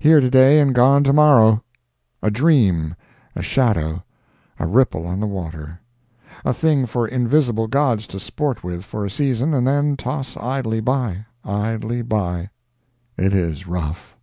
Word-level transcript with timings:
Here 0.00 0.18
to 0.18 0.28
day 0.28 0.58
and 0.58 0.74
gone 0.74 1.04
to 1.04 1.12
morrow. 1.12 1.62
A 2.20 2.32
dream—a 2.32 3.42
shadow—a 3.42 4.66
ripple 4.66 5.06
on 5.06 5.20
the 5.20 5.26
water—a 5.28 6.52
thing 6.52 6.84
for 6.84 7.06
invisible 7.06 7.68
gods 7.68 8.08
to 8.08 8.18
sport 8.18 8.64
with 8.64 8.84
for 8.84 9.04
a 9.06 9.08
season 9.08 9.54
and 9.54 9.64
then 9.64 9.96
toss 9.96 10.36
idly 10.36 10.80
by—idly 10.80 12.02
by. 12.02 12.50
It 13.16 13.32
is 13.32 13.68
rough. 13.68 14.16